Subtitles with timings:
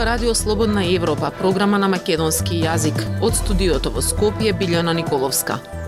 [0.00, 2.96] зборува Радио Слободна Европа, програма на македонски јазик.
[3.20, 5.79] Од студиото во Скопје Билјана Николовска.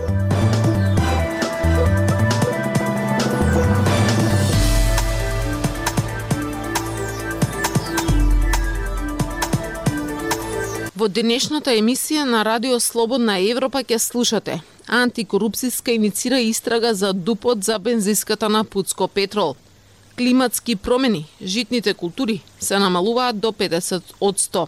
[11.03, 14.53] Во денешната емисија на Радио Слободна Европа ќе слушате
[14.87, 19.55] Антикорупцијска иницира истрага за дупот за бензиската на Пуцко Петрол–
[20.17, 24.67] климатски промени, житните култури се намалуваат до 50 од 100.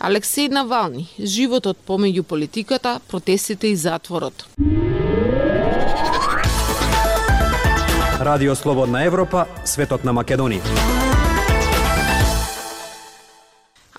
[0.00, 4.46] Алексеј Навални, животот помеѓу политиката, протестите и затворот.
[8.20, 11.09] Радио Слободна Европа, светот на Македонија.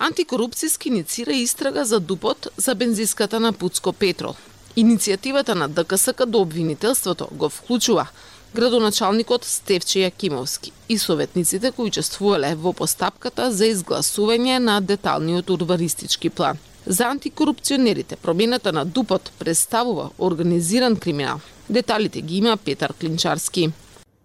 [0.02, 4.34] Антикорупцијски иницира истрага за дупот за бензиската на Пуцко Петрол.
[4.76, 8.08] Иницијативата на ДКСК до обвинителството го вклучува
[8.54, 16.58] градоначалникот Стевче Јакимовски и советниците кои учествувале во постапката за изгласување на деталниот урбанистички план.
[16.86, 21.40] За антикорупционерите промената на ДУПОТ представува организиран криминал.
[21.70, 23.70] Деталите ги има Петар Клинчарски.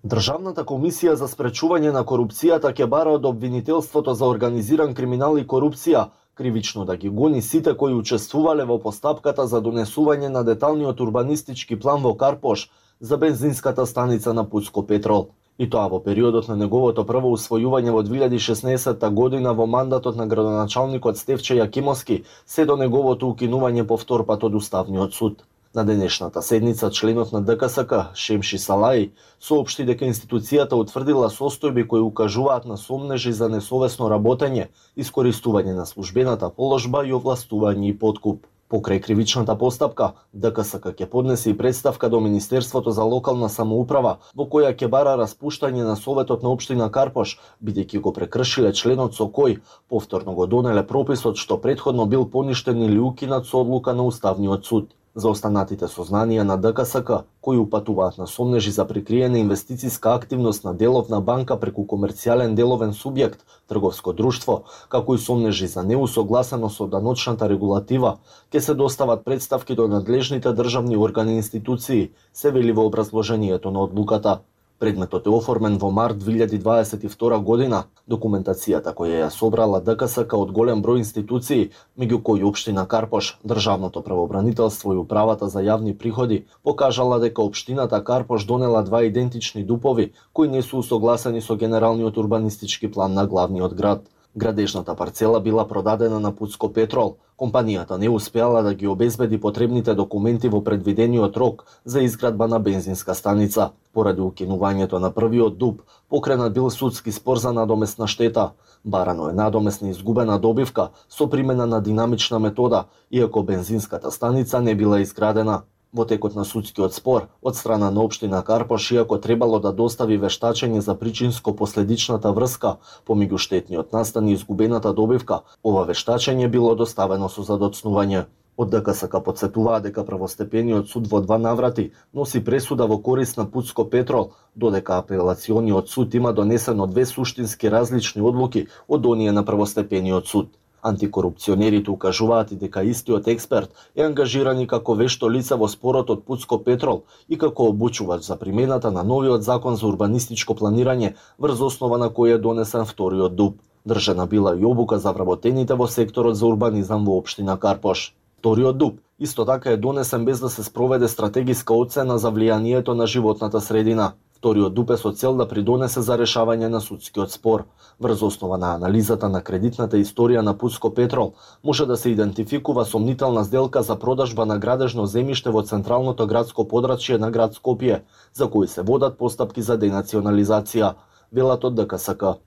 [0.07, 6.03] Државната комисија за спречување на корупцијата ќе бара од обвинителството за организиран криминал и корупција
[6.41, 12.05] кривично да ги гони сите кои учествувале во постапката за донесување на деталниот урбанистички план
[12.05, 12.63] во Карпош,
[13.09, 15.27] за бензинската станица на Пуцко Петрол.
[15.59, 21.17] И тоа во периодот на неговото прво усвојување во 2016 година во мандатот на градоначалникот
[21.17, 25.43] Стевче Јакимовски, се до неговото укинување повтор пат од Уставниот суд.
[25.77, 32.65] На денешната седница членот на ДКСК Шемши Салаи соопшти дека институцијата утврдила состојби кои укажуваат
[32.65, 38.49] на сомнежи за несовесно работење, искористување на службената положба и овластување и подкуп.
[38.73, 44.73] Покрај кривичната постапка, ДКСК ќе поднесе и представка до Министерството за локална самоуправа, во која
[44.73, 49.59] ќе бара распуштање на Советот на Обштина Карпош, бидејќи го прекршиле членот со кој
[49.93, 54.95] повторно го донеле прописот што предходно бил поништен или укинат со одлука на Уставниот суд
[55.17, 61.21] за останатите сознанија на ДКСК, кои упатуваат на сомнежи за прикриена инвестициска активност на деловна
[61.21, 68.17] банка преку комерцијален деловен субјект, трговско друштво, како и сомнежи за неусогласено со даночната регулатива,
[68.53, 73.89] ќе се достават представки до надлежните државни органи и институции, се вели во образложението на
[73.89, 74.39] одлуката.
[74.79, 77.77] Предметот е оформен во март 2022 година.
[78.05, 84.93] Документацијата која ја собрала ДКСК од голем број институции, меѓу кои Обштина Карпош, Државното правобранителство
[84.93, 90.61] и Управата за јавни приходи, покажала дека Обштината Карпош донела два идентични дупови, кои не
[90.61, 94.05] се усогласени со генералниот урбанистички план на главниот град.
[94.37, 97.15] Градежната парцела била продадена на Пуцко Петрол.
[97.37, 103.15] Компанијата не успеала да ги обезбеди потребните документи во предвидениот рок за изградба на бензинска
[103.15, 103.71] станица.
[103.93, 108.51] Поради укинувањето на првиот дуб, покренат бил судски спор за надомесна штета.
[108.85, 114.99] Барано е надомесна изгубена добивка со примена на динамична метода, иако бензинската станица не била
[114.99, 115.61] изградена.
[115.93, 120.81] Во текот на судскиот спор, од страна на Обштина Карпош, иако требало да достави вештачење
[120.83, 122.73] за причинско-последичната врска
[123.07, 128.25] помеѓу штетниот настан и изгубената добивка, ова вештачење било доставено со задоцнување.
[128.57, 133.85] Од ДКСК подсетуваа дека правостепениот суд во два наврати носи пресуда во корист на Пуцко
[133.85, 140.57] Петрол, додека апелациониот суд има донесено две суштински различни одлуки од оние на правостепениот суд.
[140.87, 146.25] Антикорупционерите укажуваат и дека истиот експерт е ангажиран и како вешто лице во спорот од
[146.25, 151.97] Пуцко Петрол и како обучувач за примената на новиот закон за урбанистичко планирање врз основа
[152.03, 153.57] на кој е донесен вториот дуб.
[153.87, 158.13] Држана била и обука за вработените во секторот за урбанизам во општина Карпош.
[158.39, 163.07] Вториот дуб исто така е донесен без да се спроведе стратегиска оцена за влијанието на
[163.07, 164.13] животната средина.
[164.37, 167.63] Вториот дупе со цел да придонесе за решавање на судскиот спор.
[167.99, 171.33] Врз основа на анализата на кредитната историја на Пуско Петрол,
[171.63, 177.17] може да се идентификува сомнителна сделка за продажба на градежно земјиште во централното градско подрачје
[177.17, 178.01] на град Скопје,
[178.33, 180.93] за кои се водат постапки за денационализација,
[181.33, 182.37] велат од ДКСК.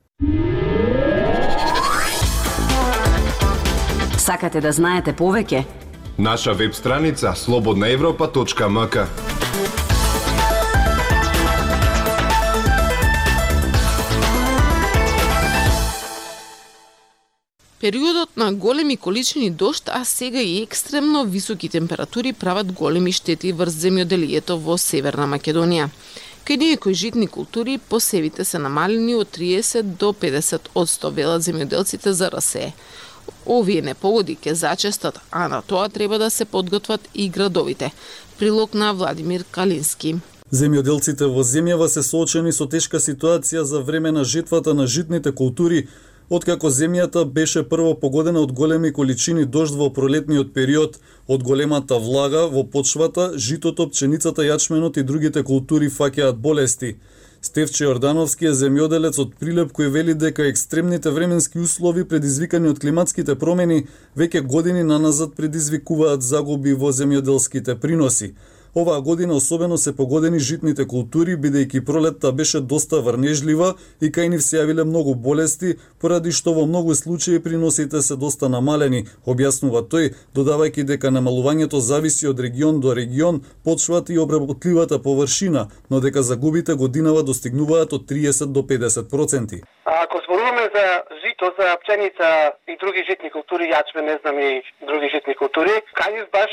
[4.18, 5.79] Сакате да знаете повеќе?
[6.20, 9.06] Наша веб страница slobodnaevropa.mk
[17.80, 23.72] Периодот на големи количини дошт, а сега и екстремно високи температури прават големи штети врз
[23.72, 25.88] земјоделието во Северна Македонија.
[26.44, 32.12] Кај некои житни култури посевите се намалени од 30 до 50 од 100 велат земјоделците
[32.12, 32.74] за расе.
[33.46, 37.92] Овие непогоди ке зачестат, а на тоа треба да се подготват и градовите.
[38.38, 40.16] Прилог на Владимир Калински.
[40.52, 45.86] Земјоделците во земјава се соочени со тешка ситуација за време на жетвата на житните култури,
[46.30, 50.98] откако земјата беше прво погодена од големи количини дожд во пролетниот период,
[51.28, 56.96] од големата влага во почвата, житото, пченицата, јачменот и другите култури фаќаат болести.
[57.40, 63.32] Стевче Јордановски е земјоделец од Прилеп кој вели дека екстремните временски услови предизвикани од климатските
[63.42, 63.86] промени
[64.20, 68.34] веќе години наназад предизвикуваат загуби во земјоделските приноси.
[68.74, 74.44] Оваа година особено се погодени житните култури, бидејќи пролетта беше доста врнежлива и кај нив
[74.46, 80.14] се јавиле многу болести, поради што во многу случаи приносите се доста намалени, објаснува тој,
[80.38, 86.74] додавајќи дека намалувањето зависи од регион до регион, почвата и обработливата површина, но дека загубите
[86.74, 89.62] годинава достигнуваат од 30 до 50 проценти.
[89.84, 95.08] Ако зборуваме за жито, за пченица и други житни култури, јачме, не знам и други
[95.08, 96.52] житни култури, кај баш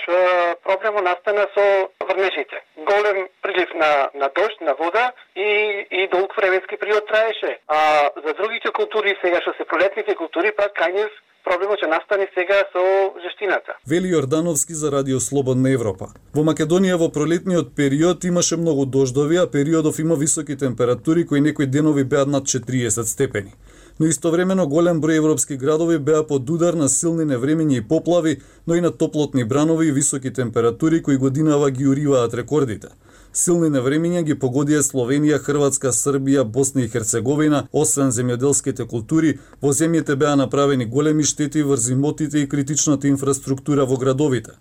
[0.64, 2.62] проблемот настана со врнежите.
[2.78, 7.60] Голем прилив на, на дожд, на вода и, и долг временски период траеше.
[7.68, 11.10] А за другите култури, сега што се пролетните култури, пак кај
[11.48, 12.84] проблемот ќе настане сега со
[13.24, 13.78] жештината.
[13.88, 16.12] Вели Јордановски за Радио Слободна Европа.
[16.36, 21.68] Во Македонија во пролетниот период имаше многу дождови, а периодов има високи температури кои некои
[21.68, 23.54] денови беа над 40 степени
[24.00, 28.76] но истовремено голем број европски градови беа под удар на силни невремиња и поплави, но
[28.76, 32.88] и на топлотни бранови и високи температури кои годинава ги уриваат рекордите.
[33.34, 40.16] Силни невремиња ги погодија Словенија, Хрватска, Србија, Босна и Херцеговина, освен земјоделските култури, во земјите
[40.16, 44.58] беа направени големи штети врз имотите и критичната инфраструктура во градовите.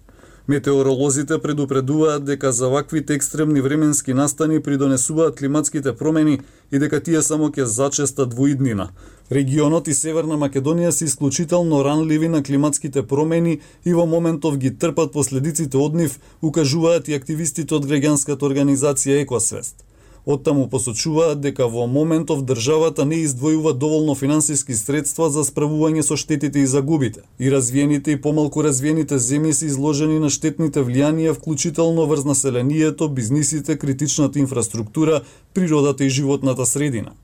[0.48, 6.40] Метеоролозите предупредуваат дека за ваквите екстремни временски настани придонесуваат климатските промени
[6.72, 8.92] и дека тие само ќе зачестат во иднина.
[9.32, 15.12] Регионот и Северна Македонија се исклучително ранливи на климатските промени и во моментов ги трпат
[15.12, 19.85] последиците од нив, укажуваат и активистите од граѓанската организација Екосвест.
[20.26, 26.64] Оттаму посочуваат дека во моментов државата не издвојува доволно финансиски средства за справување со штетите
[26.64, 27.22] и загубите.
[27.38, 33.78] И развиените и помалку развиените земји се изложени на штетните влијанија вклучително врз населението, бизнисите,
[33.78, 35.20] критичната инфраструктура,
[35.54, 37.14] природата и животната средина.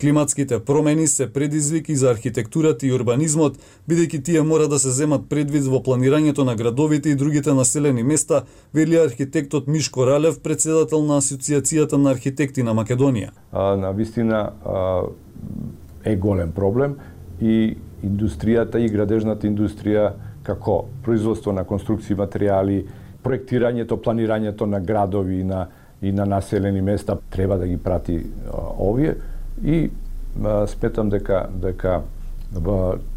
[0.00, 5.66] Климатските промени се предизвики за архитектурата и урбанизмот, бидејќи тие мора да се земат предвид
[5.68, 12.00] во планирањето на градовите и другите населени места, вели архитектот Мишко Ралев, председател на Асоциацијата
[12.00, 13.34] на архитекти на Македонија.
[13.52, 15.02] А, на вистина а,
[16.04, 16.96] е голем проблем
[17.40, 22.86] и индустријата и градежната индустрија како производство на конструкции материјали,
[23.20, 25.66] проектирањето, планирањето на градови и на
[26.02, 29.14] и на населени места треба да ги прати а, овие
[29.64, 29.90] и
[30.44, 32.02] а, сметам дека дека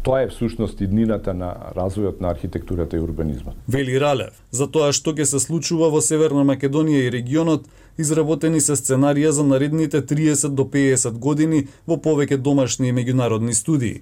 [0.02, 3.54] тоа е всушност иднината на развојот на архитектурата и урбанизмот.
[3.68, 7.66] Вели Ралев, за тоа што ќе се случува во Северна Македонија и регионот,
[7.98, 14.00] изработени се сценарија за наредните 30 до 50 години во повеќе домашни и меѓународни студии.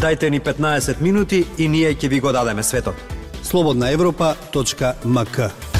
[0.00, 2.96] Дайте ни 15 минути и ние ќе ви го дадеме светот.
[3.42, 5.71] Слободна Европа.мк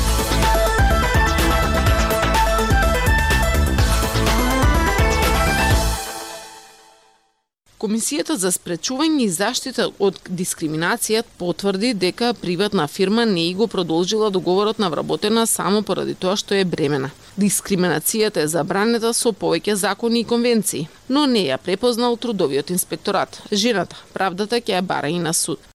[7.82, 14.28] Комисијата за спречување и заштита од дискриминација потврди дека приватна фирма не и го продолжила
[14.30, 17.10] договорот на вработена само поради тоа што е бремена.
[17.34, 23.42] Дискриминацијата е забранета со повеќе закони и конвенции, но не ја препознал трудовиот инспекторат.
[23.50, 25.71] Жената правдата ќе ја бара и на суд.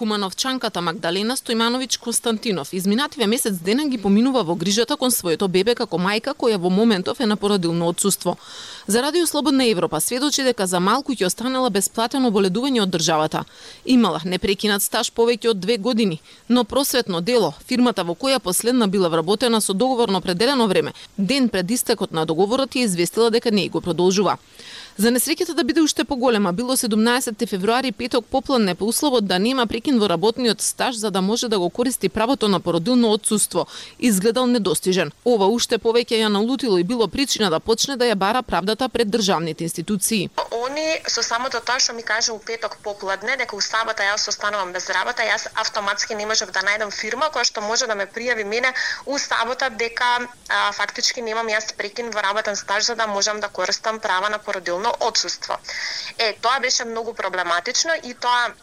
[0.00, 5.98] Кумановчанката Магдалена Стојмановиќ Константинов изминативе месец дена ги поминува во грижата кон своето бебе како
[6.00, 8.36] мајка која во моментов е на породилно отсуство.
[8.86, 13.44] За Радио Слободна Европа сведочи дека за малку ќе останала бесплатено боледување од државата.
[13.84, 19.08] Имала непрекинат стаж повеќе од две години, но просветно дело, фирмата во која последна била
[19.08, 23.80] вработена со договорно определено време, ден пред истекот на договорот ја известила дека не го
[23.80, 24.38] продолжува.
[24.98, 29.66] За несреќата да биде уште поголема, било 17 февруари петок попладне по условот да нема
[29.66, 33.66] прекин во работниот стаж за да може да го користи правото на породилно отсуство,
[33.98, 35.12] изгледал недостижен.
[35.24, 39.10] Ова уште повеќе ја налутило и било причина да почне да ја бара правдата пред
[39.10, 40.30] државните институции.
[40.50, 44.72] Они со самото тоа што ми кажа у петок попладне дека у сабота јас останувам
[44.72, 48.44] без работа, јас автоматски не можев да најдам фирма која што може да ме пријави
[48.44, 48.74] мене
[49.06, 53.48] у сабота дека а, фактички немам јас прекин во работен стаж за да можам да
[53.48, 55.58] користам права на породилно одсуство.
[56.18, 58.54] Е, тоа беше многу проблематично и тоа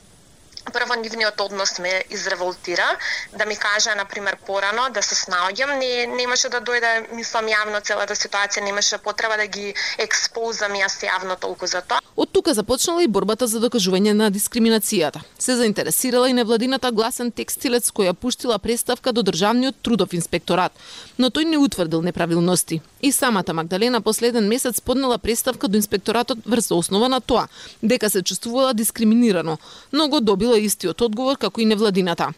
[0.73, 2.97] прво нивниот однос ме изреволтира,
[3.37, 7.81] да ми кажа на пример порано да се снаоѓам, не немаше да дојде мислам јавно
[7.83, 11.99] целата ситуација, немаше потреба да ги експозам јас јавно толку за тоа.
[12.15, 15.21] Од тука започнала и борбата за докажување на дискриминацијата.
[15.39, 20.73] Се заинтересирала и невладината гласен текстилец која пуштила представка до Државниот трудов инспекторат,
[21.17, 22.81] но тој не утврдил неправилности.
[23.01, 27.47] И самата Магдалена последен месец поднела представка до инспекторатот врз основа на тоа
[27.83, 29.57] дека се чувствувала дискриминирано,
[29.91, 32.31] но го добила истиот одговор како и невладината.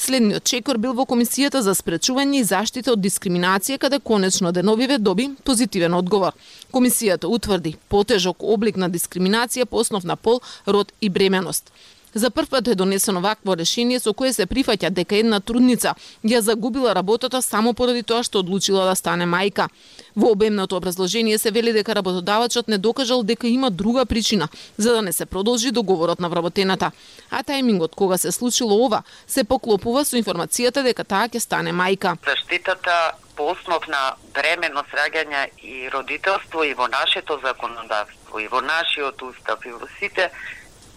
[0.00, 5.28] Следниот чекор бил во Комисијата за спречување и заштита од дискриминација, каде конечно Деновиве доби
[5.44, 6.32] позитивен одговор.
[6.72, 11.72] Комисијата утврди потежок облик на дискриминација по основ на пол, род и бременост.
[12.14, 15.94] За прв пат е донесено вакво решение со кое се прифаќа дека една трудница
[16.26, 19.68] ја загубила работата само поради тоа што одлучила да стане мајка.
[20.16, 25.02] Во обемното образложение се вели дека работодавачот не докажал дека има друга причина за да
[25.02, 26.90] не се продолжи договорот на вработената.
[27.30, 32.16] А тајмингот кога се случило ова се поклопува со информацијата дека таа ќе стане мајка.
[32.26, 39.22] Заштитата по основ на бременост, раѓање и родителство и во нашето законодавство, и во нашиот
[39.22, 40.30] устав, и во сите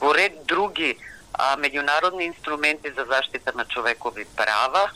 [0.04, 0.92] во ред други
[1.34, 4.90] а, меѓународни инструменти за заштита на човекови права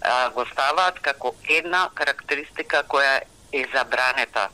[0.00, 4.48] а, го ставаат како една карактеристика која е забранета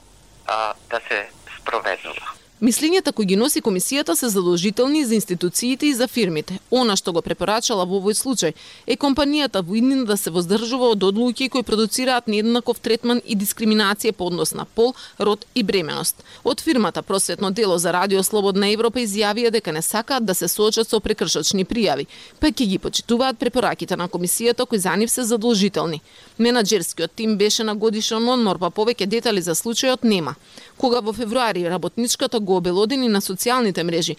[0.47, 1.26] а, да се
[1.59, 2.38] спроведува.
[2.60, 6.58] Мислињата кои ги носи комисијата се задолжителни за институциите и за фирмите.
[6.70, 8.54] Она што го препорачала во овој случај
[8.86, 14.26] е компанијата воиднина да се воздржува од одлуки кои продуцираат нееднаков третман и дискриминација по
[14.26, 16.24] однос на пол, род и бременост.
[16.44, 20.90] Од фирмата Просветно дело за Радио Слободна Европа изјавија дека не сакаат да се соочат
[20.90, 22.08] со прекршочни пријави,
[22.40, 26.02] па ќе ги почитуваат препораките на комисијата кои за нив се задолжителни.
[26.40, 30.34] Менаџерскиот тим беше на годишен одмор, па повеќе детали за случајот нема.
[30.76, 34.17] Кога во февруари работничката го обелодени на социјалните мрежи,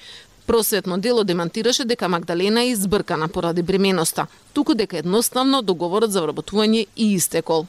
[0.50, 6.88] Просветно дело демантираше дека Магдалена е избркана поради бременоста, туку дека едноставно договорот за вработување
[6.98, 7.68] и истекол.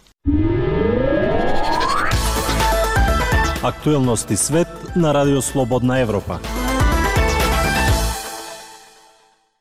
[3.63, 6.39] Актуелности свет на Радио Слободна Европа.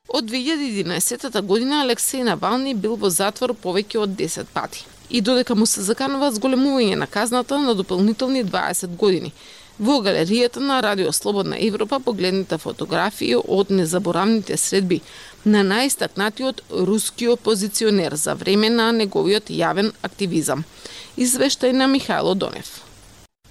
[0.07, 4.85] Од 2011 година Алексеј Навални бил во затвор повеќе од 10 пати.
[5.09, 9.33] И додека му се заканува зголемување на казната на дополнителни 20 години.
[9.79, 14.97] Во галеријата на Радио Слободна Европа погледните фотографии од незаборавните средби
[15.45, 16.59] на најстакнатиот
[16.89, 20.65] руски опозиционер за време на неговиот јавен активизам.
[21.15, 22.81] Извештај на Михајло Донев.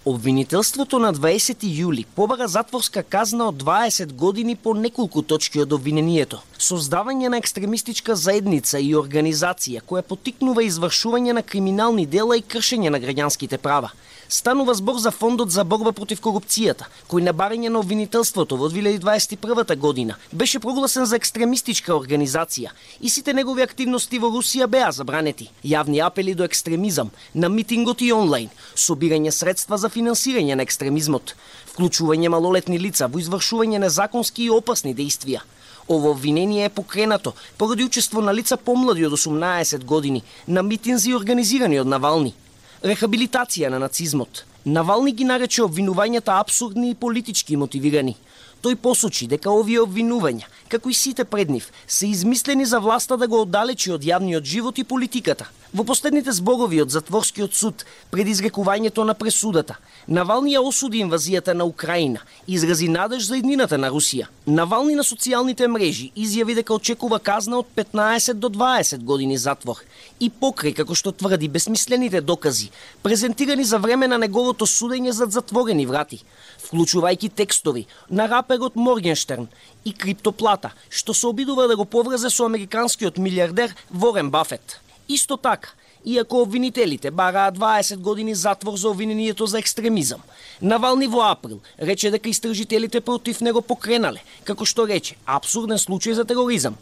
[0.04, 6.42] Обвинителството на 20 јули побара затворска казна од 20 години по неколку точки од обвинението.
[6.58, 13.00] Создавање на екстремистичка заедница и организација која потикнува извршување на криминални дела и кршење на
[13.00, 13.92] граѓанските права.
[14.28, 19.76] Станува збор за Фондот за борба против корупцијата, кој на барење на обвинителството во 2021
[19.80, 25.48] година беше прогласен за екстремистичка организација и сите негови активности во Русија беа забранети.
[25.64, 31.32] Јавни апели до екстремизам, на митингот и онлайн, собирање средства за финансирање на екстремизмот,
[31.72, 35.40] вклучување малолетни лица во извршување на законски и опасни действија.
[35.88, 41.80] Ово обвинение е покренато поради учество на лица помлади од 18 години на митинзи организирани
[41.80, 42.34] од Навални
[42.82, 44.44] рехабилитација на нацизмот.
[44.64, 48.16] Навални ги нарече обвинувањата абсурдни и политички мотивирани.
[48.62, 53.28] Тој посочи дека овие обвинувања, како и сите пред нив, се измислени за власта да
[53.28, 55.46] го оддалечи од јавниот живот и политиката.
[55.72, 59.76] Во последните зборови од затворскиот суд пред изрекувањето на пресудата,
[60.08, 64.30] Навални ја осуди инвазијата на Украина и изрази надеж за еднината на Русија.
[64.46, 69.84] Навални на социјалните мрежи изјави дека очекува казна од 15 до 20 години затвор
[70.18, 72.70] и покрај како што тврди бесмислените докази,
[73.02, 76.22] презентирани за време на неговото судење зад затворени врати,
[76.64, 79.44] вклучувајќи текстови на раперот Моргенштерн
[79.84, 84.80] и криптоплата, што се обидува да го поврзе со американскиот милиардер Ворен Бафет.
[85.08, 85.68] Исто така,
[86.04, 90.20] иако обвинителите бараат 20 години затвор за обвинението за екстремизам.
[90.62, 96.24] Навални во април рече дека истражителите против него покренале, како што рече, абсурден случај за
[96.24, 96.76] тероризам,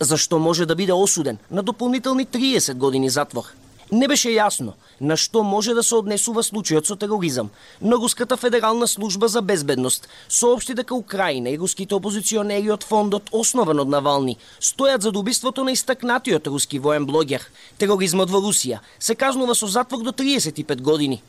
[0.00, 3.44] зашто може да биде осуден на дополнителни 30 години затвор.
[3.92, 7.50] Не беше јасно на што може да се однесува случајот со тероризам,
[7.80, 13.80] но Руската федерална служба за безбедност соопшти дека Украина и руските опозиционери од фондот основан
[13.80, 17.44] од Навални стојат за убиството на истакнатиот руски воен блогер.
[17.78, 21.22] Тероризмот во Русија се казнува со затвор до 35 години.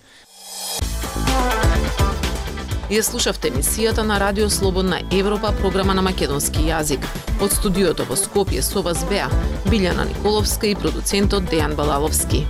[2.85, 7.07] Ја слушавте емисијата на Радио Слободна Европа, програма на македонски јазик.
[7.41, 9.25] Од студиото во Скопје со вас беа
[9.71, 12.45] Билјана Николовска и продуцентот Дејан Балаловски.